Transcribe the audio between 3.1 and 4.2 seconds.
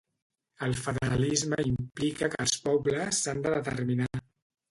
s’han de determinar.